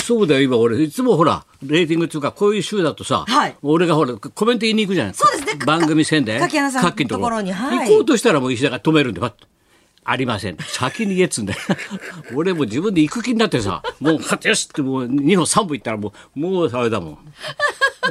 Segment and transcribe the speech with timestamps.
[0.00, 6.40] そうだよ、今俺、いつもほら、レーティングっていうか、こういう週だとさ、はい俺がほら、コメント言いに行くじゃないそうですね番組宣伝。
[6.40, 9.46] 柿花さんのところにはい行こうとしたらもう石田が止めるんで、パッと。
[10.02, 10.56] ありません。
[10.58, 11.60] 先に言えっつうんだよ。
[12.34, 17.18] 俺も自分で行く気になってさ、もう、よしってもう2本3本行ったらもう、もうあれだもん。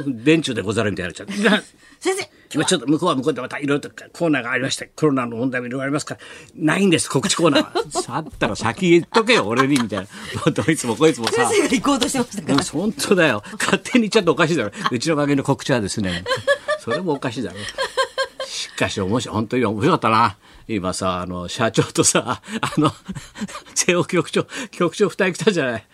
[0.06, 1.34] 電柱でござるみたいになっちゃって。
[2.00, 6.20] 先生今ちょっと向こうは向こうでまたいろいろとコーナーがありまして、コロナの問題もいろいろありますから、
[6.56, 7.84] ないんです、告知コーナーは。
[8.02, 10.08] さったら先言っとけよ、俺に、みたい
[10.44, 10.50] な。
[10.50, 11.46] どいつもこいつもさ。
[11.48, 13.44] 先生が行こうとしてましたからうん本当だよ。
[13.56, 14.72] 勝手に言っちゃっておかしいだろ。
[14.90, 16.24] うちの番組の告知はですね、
[16.80, 17.56] それもおかしいだろ。
[18.46, 20.36] しかし面白い、本当に面白かったな。
[20.66, 22.92] 今さ、あの、社長とさ、あの、
[23.74, 25.86] 瀬尾局長、局長二人来たじゃない。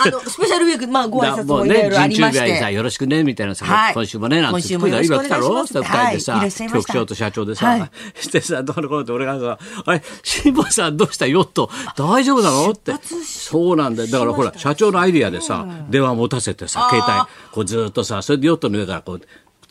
[0.00, 2.72] あのスペシャルウィークまあご挨拶もいろいろありまして。
[2.72, 3.94] よろしくね、みたいなさ、はい。
[3.94, 5.72] 今週もね、なんて今週もよろしくお願いします。
[5.74, 5.82] 今来たろ？
[5.82, 6.92] 二人ではいいさらっしゃい、ました。
[6.92, 7.90] 局長と社長でさ、はい。
[8.14, 11.26] してさ、どうのこうのって俺がさ、あれ、辛坊さんどうした？
[11.26, 12.70] ヨット、大丈夫なの？
[12.70, 12.92] って。
[13.24, 14.10] そうなんだよ。
[14.10, 19.20] だからほら、社長のアイディアでさ、電話持たせてさ、携帯、こうずーっとさ、それでヨットの上からこう、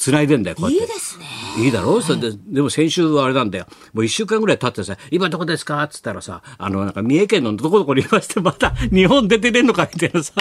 [0.04, 0.84] 繋いでんだよ、こうやって。
[0.84, 1.26] いいですね
[1.60, 2.02] いいだろ？
[2.02, 3.68] それで、でも先週はあれなんだよ。
[3.94, 5.82] もう一週間ぐらい経ってさ、今どこですか？
[5.84, 10.34] っつったらさ、あの、なんか三重県のどこどこにいまして、また日本出てねんのかみたいなさ、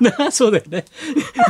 [0.00, 0.84] な そうだよね。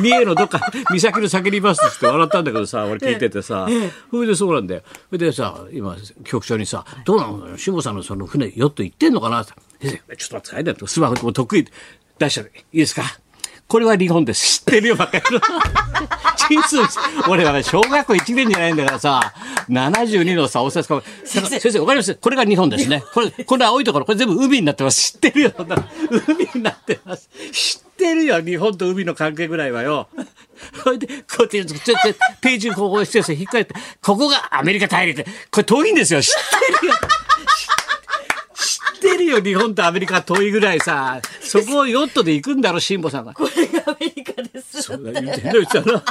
[0.00, 0.60] 三重のどっか、
[0.90, 3.66] 岬の先にいますって笑ったんだけどさ、俺聞いててさ、
[4.10, 4.82] それでそうなんだよ。
[5.08, 7.56] それでさ、今、局長にさ、どうなの？
[7.56, 9.42] 下さんのその船、ヨット行ってんのかな？
[9.42, 9.52] って。
[9.52, 10.74] ちょっと待ってくださいね。
[10.86, 11.66] スマホもう得意。
[12.18, 13.02] 出したらいいですか？
[13.72, 14.58] これは日本です。
[14.58, 15.24] 知ってるよ、ばっかり。
[17.26, 19.32] 俺はね、小学校1年じゃないんだからさ、
[19.70, 22.14] 72のさ、お札か、先生、先生、わかります？
[22.16, 23.02] これが日本ですね。
[23.14, 25.14] これ、これ青いところ、これ全部海になってます。
[25.14, 27.30] 知ってるよ、海になってます。
[27.50, 30.06] 知ってるよ、日本と海の関係ぐらいはよ。
[30.84, 35.24] それで、こうやって、ちょっと、ページこうしてさ、引っかいて、ここがアメリカ大陸。
[35.24, 36.32] これ遠いんですよ、知っ
[36.80, 36.94] てるよ。
[39.32, 43.34] よ、日本とアメリカ遠いぐらいさ、そこをヨットで行くんだろ、辛坊さんが。
[43.34, 46.04] これがアメリカですそうだ言ってんだよ言ってたな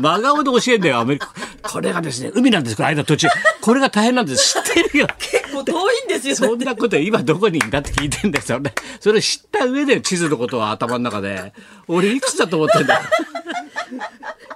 [0.00, 1.32] 真顔で教えんだよ、アメリカ。
[1.62, 3.28] これがですね、海なんです、この間途中。
[3.60, 4.54] これが大変なんです。
[4.54, 5.06] 知ってるよ。
[5.18, 8.74] 結構遠いんですよそんなこと今どこにいんだって聞いてんだよ、それ。
[9.00, 11.52] それ知った上で地図のことは頭の中で。
[11.88, 13.00] 俺いくつだと思ってんだよ。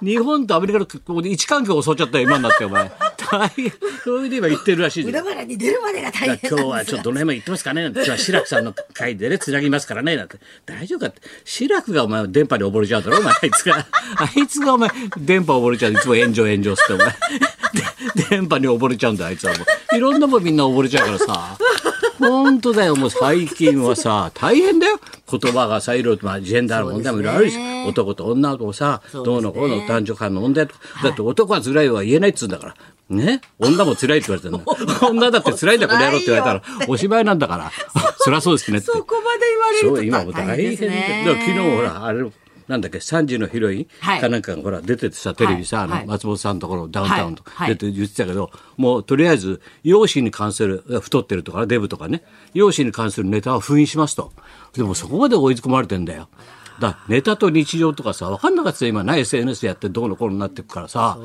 [0.01, 2.91] 日本とアメリカのここで位置関係を襲っちゃったよ、今になって、お前。
[3.15, 3.71] 大変。
[4.03, 10.37] それで今言ってるらしいじゃん裏腹に出るまでが大変今日はちょっとどの辺まで行ってますかね今日は志らくさんの会でね、つなぎますからね、なんて。
[10.65, 11.21] 大丈夫かって。
[11.43, 13.33] 志らくがお前電波に溺れちゃうだろ、お前。
[13.33, 13.77] あいつが。
[14.17, 15.93] あいつがお前、電波溺れちゃう。
[15.93, 17.07] いつも炎上炎上っつって、お前。
[17.07, 17.13] で
[18.29, 19.95] 電波に溺れちゃうんだよ、あいつはもう。
[19.95, 21.57] いろんなもんみんな溺れちゃうからさ。
[22.19, 24.99] 本当だよ、もう最近はさ、大変だよ。
[25.29, 32.75] 言葉がさ、いろいろと、まあ、ジェンダーの問題もいろいろあるし、男と女とさ、どうのこうの男女間の問題とか、だって男は辛いは言えないっつうんだから。
[33.09, 33.41] ね？
[33.59, 34.63] 女も辛いって言われてるの。
[35.09, 37.71] 女だって辛いんだ、この野郎って言われたら、おしまいなんだから。
[38.23, 38.87] 辛そうですねって。
[38.87, 42.25] そこまで言われるとそう、今も大変昨日ほら、あれ、
[42.67, 44.21] なんだっけ、3時のヒロインはい。
[44.21, 46.05] かなんかがほら、出ててさ、テレビさ、あの、はい。
[46.07, 52.23] 松本さんのところ、ダウンタウンと出て言ってたけど、もうとりあえず、容姿に関する、太ってるとか、デブとかね、
[52.53, 54.31] 容姿に関するネタは封印しますと。
[54.73, 56.27] でもそこまで追い込まれてんだよ。
[56.79, 61.17] だネタと日常とかさ、分かんなかったよ今ない SNS やってどうのこうのになってくからさ、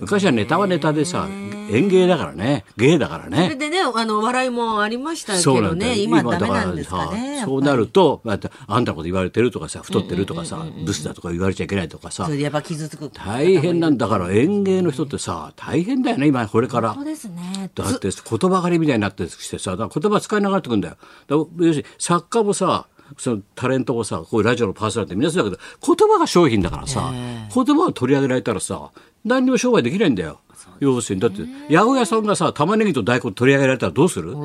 [0.00, 1.28] 昔はネタはネタでさ、
[1.70, 3.56] 演芸だからね、芸だからそれね。
[3.56, 5.98] でねあの笑いもありましたけどね。
[5.98, 7.12] 今ダメなんですか
[7.44, 12.24] そうなると、またあんたのこと言われてるとかさ、太ってるとかさ、ブスだとか言われちゃいけないとかさ。
[12.24, 13.10] そ、れでやっぱ傷つく。
[13.10, 16.94] 大変なんだから演芸の人ってさ、大変だよね、今これから。
[16.94, 17.04] そう。
[17.04, 17.70] ですね。
[17.74, 20.96] だって言葉狩りみたいになってきてさ、言葉使いながらってくんだよ。
[21.26, 22.86] だ要するに作家もさ、
[23.18, 28.90] そのタレントもさ、こういうラジオのパーソナリティ皆さんだけど、言葉が商品だからさ、言葉を取り上げられたらさ、
[29.24, 30.40] 何にも商売できないんだよ。
[30.80, 34.32] 要するに、だって、八百屋さんがさ、玉ねぎと大根取り上げられたらどうする？
[34.32, 34.36] で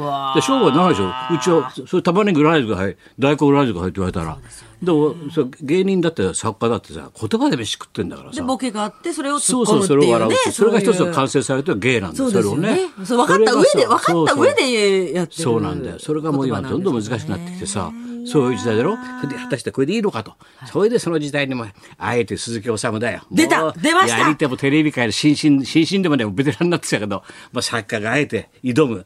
[0.41, 1.09] 商売ないでしょ？
[1.33, 2.97] うちは、それ玉ねぎ売らないでください。
[3.19, 4.38] 大根売らないでくださいって言われたら。
[4.81, 8.35] でも、そう芸人だって作家だってさ、言葉で飯食ってんだからさ。
[8.35, 10.51] でボケがあってそれを突そうそう、っ込むっていうねそれを笑うって。
[10.51, 12.31] それが一つの完成されてる芸なんだよ。
[12.31, 12.79] それをね。
[13.03, 15.99] そう分かった上で分かった上でやってるそうなんだよ。
[15.99, 17.91] それがもう今どんどん難しくなってきてさ、
[18.26, 18.98] そういう時代だろ？
[19.28, 20.34] で果たしてこれでいいのかと。
[20.72, 21.66] それでその時代にも、
[21.97, 23.22] あえて鈴木治だよ。
[23.32, 29.06] 出た出ましたやりてもテレビ界の新進、新進でもね、ベテランになってたけど、まあ作家があえて挑む。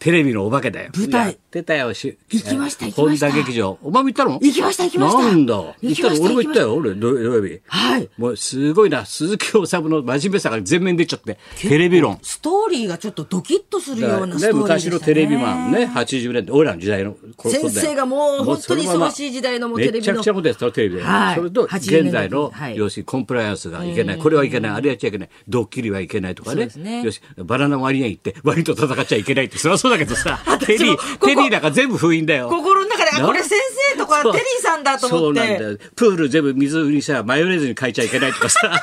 [0.00, 0.90] テレビのお化けだよ。
[0.96, 1.92] 舞台やってたよ。
[1.92, 3.78] し行きました行きました本田劇場。
[3.82, 4.38] お前も行ったの？
[4.40, 5.54] 行きました行きましたなんだ？
[5.54, 6.22] 行ったの？
[6.22, 6.74] 俺も行ったよ。
[6.74, 7.60] 俺、土土曜日。
[7.66, 9.04] はいもうすごいな。
[9.04, 11.38] 鈴木治の真面目さが全面に出ちゃって。
[11.58, 12.18] テレビ論。
[12.22, 21.02] ストーリーがちょっとドキッとするようなストね、ーリーね昔のテレビマンね、80年代、俺らの時代のこ先生がもう本当に忙しい時代のもうテレビのめちゃくちゃなことやってたテレビで。
[21.02, 26.56] はいそれと、80現在の、はい要するにコンプライアンスがいけない、これはいけない、あれやっちゃいけない、ドッキリはいけないとかね。
[26.56, 32.48] そうですねよし、バナナマリアン行って、ワニと戦っちゃいけないって、そりゃそうだけどさ、 テリー、テリーなんか全部封印だよ。
[32.48, 33.58] 心の中であ、これ先
[33.92, 35.40] 生とかテリーさんだとそ思って。
[35.40, 35.78] うなんだよ。
[35.96, 38.60] プール全部水にさ、マヨネーズに変えちゃいけないとかさ。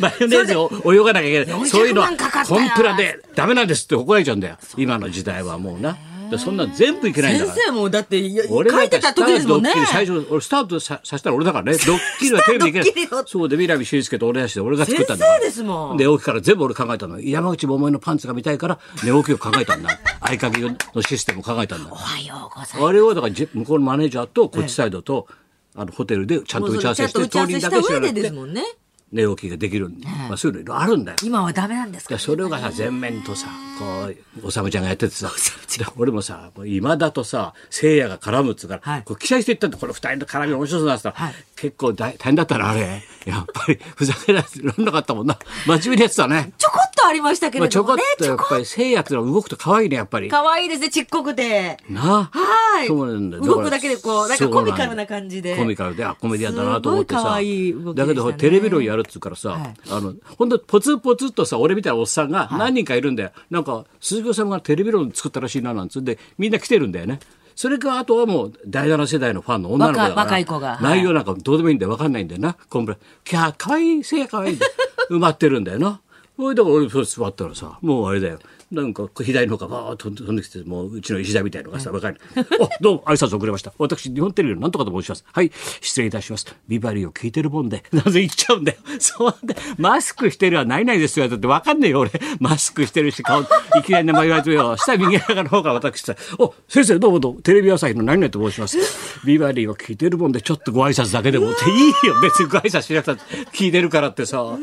[0.00, 1.60] マヨネーズを泳がなきゃいけない。
[1.60, 2.08] 400そういうのは
[2.48, 4.56] コンプラでダメなんですって怒られちゃうんだよ。
[4.76, 5.96] 今の時代はもうな。
[6.30, 7.56] でそんな全部いけないんだから。
[7.56, 11.78] 先生もだって書いてた時ですもんね最初、俺スタートささせたら俺だからね。
[11.84, 13.24] ドッキリはテレビでいけない。
[13.26, 15.38] そうで、南修介と俺出して俺が作ったんだから。
[15.38, 17.20] 先生ですもんで、起きから全部俺考えたの。
[17.20, 19.98] 山口百恵のパンツが見たいから寝起きを考えたんだ。
[20.20, 21.94] 合鍵のシステムを考えたんだお。
[21.94, 22.76] はようございます。
[22.84, 25.26] あれをだからじ向こうのマネージャーとこっちサイドと、
[25.74, 28.80] あのホテルでちゃんと打ち合わせしてもうそれちゃんと打ち合わせした上でですて。
[29.12, 29.88] 寝起きができる
[30.28, 31.16] まあ、そういうのいろいろあるんだよ。
[31.24, 33.48] 今はダメなんですかでそれがさ全面とさ
[33.80, 34.12] こ
[34.42, 35.30] うおさむちゃんがやっててさ
[35.78, 46.52] で俺もさもう今田とさせいやが絡むっつうから、はいこう期待していったんだこの二人の絡み面白そうだっはい結構大大変だったなあれやっぱりふざけられなかったもんな真面目にやってたね。
[46.56, 47.96] ちょこっとありましたけまあ、ちょこっ。
[48.18, 50.28] とやっぱりせいやってのは動くと可愛いねやっぱり。
[50.28, 51.76] 可愛いですね、ちっこくて。
[51.88, 52.38] なあ？
[52.38, 52.88] はい。
[52.88, 55.56] そうなんだよ動くだけでこう、なんかコミカルな感じで。
[55.56, 57.20] コミカルで、あ、コメディアンだなと思ってさ。
[57.20, 63.32] い可愛いねだけど、テレビ論やるっつうからさ、はいあの、ほんと、ポツポツっとさ、俺みたいなおっさんが何人かいるんだよ。
[63.50, 63.69] なんか、
[64.00, 67.20] 鈴木さんがテレビ論作ったらしいな、なんつうんで、みんな来てるんだよね。
[67.54, 70.14] それか、あとはもう、第7世代のファンの女の子だから。
[70.14, 71.90] 若若い子がはい内容なんかどうでもいいんだよ。
[71.90, 72.56] わかんないんだよな。
[72.68, 72.98] コンプラ。
[73.24, 74.64] キャー、かわいい、せいやかわいいで。
[75.10, 76.00] 埋まってるんだよな。
[76.40, 78.38] それだから俺そう座ったらさ、もうあれだよ。
[78.72, 82.18] なんか左の方がバーッと飛んできて、もううちの石田みたいのがさ、若いの。
[82.60, 83.74] おどうも挨拶遅れました。
[83.76, 85.24] 私、日本テレビのなんとかと申します。
[85.30, 85.52] はい、
[85.82, 86.46] 失礼いたします。
[86.66, 88.78] ビバリーを聞いてるもんで、なぜ言っちゃうんだよ。
[88.98, 91.28] そうで、マスクしてるはないないですよ。
[91.28, 92.12] だってわかんねえよ、俺。
[92.38, 93.44] マスクしてるし、顔、い
[93.84, 94.76] きなり名前言われてよ。
[94.78, 98.78] 下右側の方が私さ、お、先生どうもどうも、テレビ朝日の何々と申します。
[99.26, 102.18] ビバリーを聞いてるもんで、ちょっとご挨拶だけでもっていいよ。
[102.22, 103.22] 別にご挨拶しなくたって
[103.52, 104.56] 聞いてるからってさ。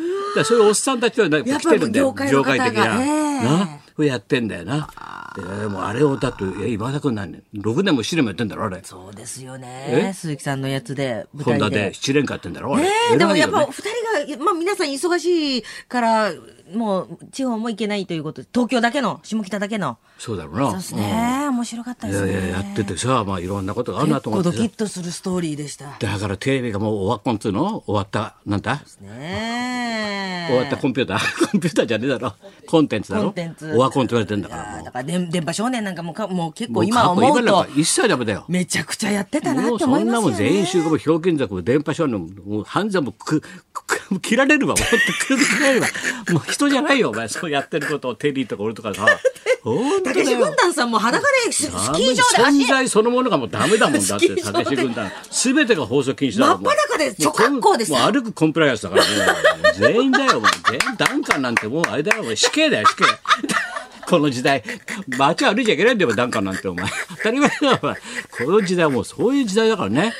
[0.43, 2.13] そういうおっさんたちは来てるんだよ。
[2.31, 3.03] 業界的な。
[3.03, 3.79] ええな。
[3.95, 4.87] これやってんだよな。
[5.41, 8.79] でもうあれをだって、え今田君何年 ?6 年も7年もやってんだろ、あれ。
[8.83, 10.13] そうですよねえ？
[10.13, 11.95] 鈴木さんのやつで、舞ホンダで台で。
[11.97, 12.83] 7年間やってんだろ、あれ。
[12.83, 13.73] ねえ、でもやっぱ偉いよね
[14.25, 16.31] 二人が、まあ皆さん忙しいから、
[16.73, 19.97] もう地方も行けないということで、東京だけの、下北だけの。
[20.17, 20.65] そうだろうな。
[20.71, 21.47] そうですね。
[21.49, 22.31] 面白かったですね。
[22.31, 25.95] いやいや、やっててさ、まあいろんなことがあるなと思ってさ結構ドキッとするストーリーでした。
[25.99, 27.83] だからテレビがもう終わっこんっつうの？
[27.85, 28.81] 終わった、なんだ？
[29.01, 30.47] ねえ。
[30.49, 31.19] 終わったコンピューター？
[31.51, 32.33] コンピューターじゃねえだろ。
[32.67, 33.33] コンテンツだろ。
[33.75, 34.63] オワコンって言われてんだから。
[34.63, 38.45] もういやーだから電電波少年なんかもかもう結構今思うと一切ダメだよ。
[38.47, 40.05] めちゃくちゃやってたなって思いますよね。
[40.05, 43.41] そんなもん全員集合もひょうきん族も電波少年ももう犯罪もく
[43.73, 44.75] く 切られるわ。
[44.75, 44.95] もっと
[45.35, 45.87] く切られるわ。
[46.31, 47.09] もう人じゃないよ。
[47.09, 49.05] お前そうやってることをテリーとか俺とかさ。
[49.63, 55.11] 本当だたけしよ軍団さんも裸でススキー場で存足在そのものがもうダメだもんだってスキー場でたけし軍団。
[55.29, 60.41] 全てが放送禁止だ真っ裸で諸格好ですもう歩くコンプライアンスだからもう全員だよ。
[60.69, 62.35] 全員ダンカンなんてもうあれだよ。
[62.35, 63.03] 死刑だよ死刑
[64.07, 64.63] この時代
[65.09, 66.87] 街歩いちゃいけないんだよダンカンなんてお前。
[67.17, 67.95] 当たり前だよお前。
[67.95, 70.13] この時代はもうそういう時代だからね。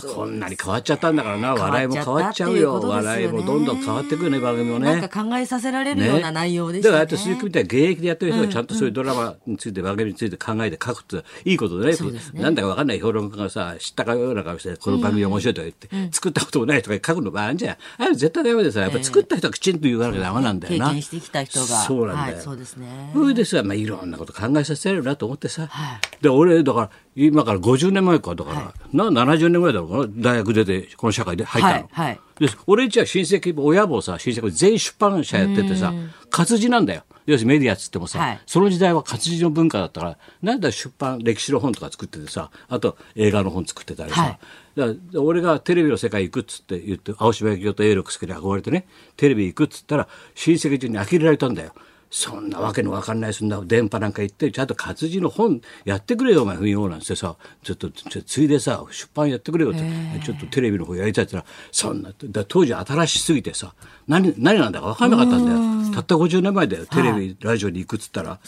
[0.00, 1.54] こんなに変わっちゃったんだからな。
[1.54, 2.80] 笑いも変わっちゃうよ。
[2.80, 4.92] 笑いもどんどん変わってくるね番組もね。
[4.92, 6.90] なんか考えさせられるような内容でしたね。
[6.90, 11.98] だからああやって鈴木みたいな現役でやってる人がちゃんとそういうドラマについて、番組について考えて書くっていいことでね
[12.34, 17.76] なんだかわかんない評論家がさ知ったかような顔してこの番組面白いとか言って、作ったこともないとか書くのもあるんじゃん。
[17.98, 21.66] あれ絶対ダメでさやっぱ作った人はきちんと言わなきゃダメなんだよな、経験してきた人が。
[21.66, 23.10] そうなんだよ、はい、そうですね。
[23.12, 30.06] それでさ、まあ、いろんなこと考えさせられるなと思ってさ、はで俺だから今から50年前かだから、な70年ぐらいだろうかな。
[30.16, 32.20] 大学出てこの社会で入ったの、はいはい。
[32.38, 35.92] で俺んちは親戚親もさ親戚も全員出版社やっててさ
[36.30, 37.02] 活字なんだよ。
[37.26, 38.40] 要するにメディアっつってもさ、はい。
[38.46, 44.38] その時代は活字の文化だったからなんだ出版歴史の本とか作っててさあと映画の本作ってたりさ、はい。
[44.76, 48.86] だから俺がテレビの世界行くっつって言って青島幸男と永六輔に憧れてね
[49.16, 51.72] テレビ行くっつったら親戚中に呆れられたんだよ。
[52.16, 59.80] そんなわけのわかんないそんな電波なんか行ってちゃんと活字の本やってくれよお前不要なんてさちょっとちょついでさ出版やってくれよって
[60.24, 63.74] ちょっとテレビの方やりたいって言ったらそんなだ当時新しすぎてさ
[64.06, 65.52] 何何なんだか分かんなかったんだ
[65.90, 65.92] よ。
[65.92, 68.38] たった50年前だよテレビ、ラジオに行くっつったら。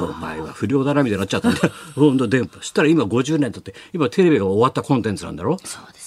[0.00, 1.70] お前は不良だなみたいになっちゃったんだよ。
[1.96, 5.56] 本当電波そしたら今50年経って今テレビが終わったコンテンツなんだろ？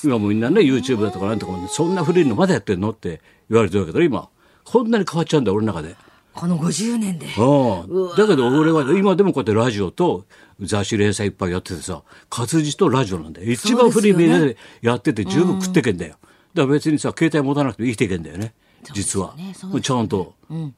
[0.03, 2.91] 今もうみんなね YouTube だとかなんとかもそんな古いのまだやってんの？
[2.91, 4.29] って言われてるけど今。
[4.63, 5.95] こんなに変わっちゃうんだよ俺の中で。
[6.35, 7.27] この50年で。
[7.37, 10.25] うんだけど俺は今でもこうやってラジオと
[10.61, 13.51] 雑誌連載いっぱいやっててさ活字とラジオなんだよ。
[13.51, 16.15] 一番古いメディアでやってて十分食ってけんだよ、
[16.53, 18.53] だから別にさ携帯持たなくても生きていけんだよね。
[18.93, 19.35] 実は、
[19.81, 20.35] ちゃんと、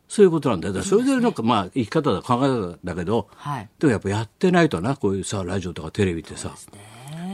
[0.08, 0.82] そういうことなんだよ。
[0.82, 3.70] それでなんかまあ生き方だ考え方だけど、はい。
[3.80, 6.54] でもやっぱやってないとなこういうさラジオとかテレビってさ。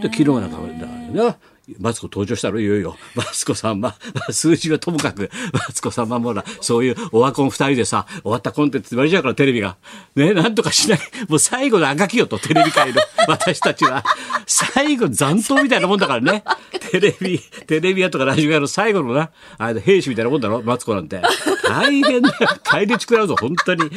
[0.02, 1.38] で昨日なんかだからな
[1.80, 2.98] マツコ登場したろいよいよ。
[3.16, 3.96] マツコさんま、
[4.32, 9.78] 数字はともかく、マツコさんまもほら、そういうオワコン二人でさ、終わったコンテンツって言われちゃうからテレビが。
[10.16, 11.00] ね、なんとかしない。
[11.30, 14.04] もう最後の赤きよと、テレビ界の私たちは。
[14.46, 16.44] 最後残党みたいなもんだからね。
[16.92, 21.22] テレビ、テレビ屋とかラジオ屋の最後のな、あれ兵士みたいなもんだろマツコなんて。
[21.66, 22.36] 大変だよ。
[22.64, 23.90] 帰り食らうぞ、本当に。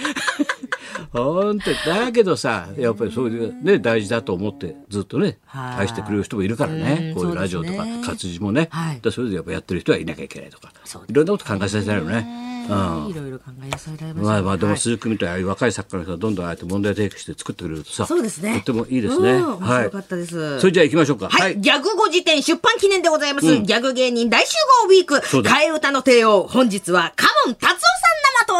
[1.12, 1.76] 本当に。
[1.86, 7.12] だけどさ、やっぱりそういうね、大事だと思ってずっとね、はい愛してくれる人もいるからね。
[7.14, 8.70] こういうラジオとか活字もね。
[9.10, 10.72] それでやっぱやってる人はいなきゃいけないとか。
[11.08, 12.46] いろんなこと考えさせられるね。
[12.68, 13.10] うん。
[13.10, 19.32] いろいろ考えさせられましたまあまあでもはい鈴木みたいなああいう若い作家の人がどんどんああやって問題提起して作ってくれるとさ、そうですねとってもいいですね。
[19.34, 21.28] うん面はい白かったですそれじゃあ行きましょうか。
[21.28, 23.46] はい、ギャグ語辞典出版記念でございます。
[23.46, 25.14] ギャグ芸人大集合ウィーク。
[25.16, 26.46] 替え歌の帝王。
[26.46, 27.95] 本日はカモン達夫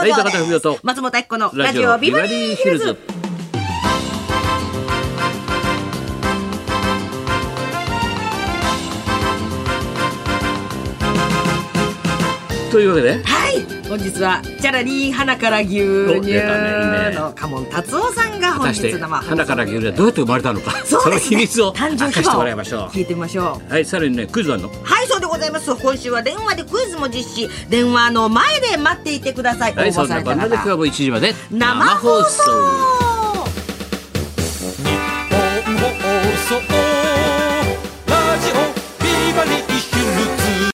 [0.01, 0.81] さん生登場はい高田文夫とです。
[0.85, 2.97] 松本明子のラジオビバリーヒルズ。。
[12.71, 13.46] というわけで、はい、
[13.89, 16.33] 本日はチャラリー花から牛乳
[17.15, 20.73] のカモン達夫さんが本日生花から牛乳はどうやって生まれたのか。
[20.85, 23.73] そ、ね,、の秘密を誕生秘話を聞いてみましょう。
[23.73, 27.49] はいさらにねクイズあるのはいそうでございます今週は電話でクイズも実施。
[27.71, 29.75] 電話の前で待っていてください。
[29.75, 32.43] はいそんなこんなで今日も1時まで生放送。
[34.83, 34.91] 日
[35.65, 35.91] 本
[36.59, 36.86] 放送。